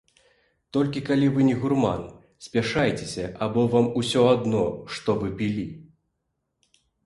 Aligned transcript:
Толькі 0.77 1.03
калі 1.09 1.27
вы 1.35 1.45
не 1.49 1.57
гурман, 1.65 2.07
спяшаецеся 2.47 3.25
або 3.49 3.69
вам 3.77 3.93
усё 4.03 4.27
адно, 4.35 4.67
што 4.99 5.09
вы 5.23 5.27
пілі. 5.43 5.71